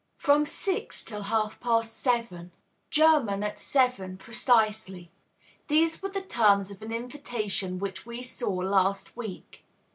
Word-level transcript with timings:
"From 0.17 0.47
six 0.47 1.03
till 1.03 1.21
half 1.21 1.59
past 1.59 2.03
eleven." 2.07 2.51
"German 2.89 3.43
at 3.43 3.59
seven, 3.59 4.17
precisely." 4.17 5.11
These 5.67 6.01
were 6.01 6.09
the 6.09 6.23
terms 6.23 6.71
of 6.71 6.81
an 6.81 6.91
invitation 6.91 7.77
which 7.77 8.03
we 8.03 8.23
saw 8.23 8.49
last 8.51 9.15
week. 9.15 9.63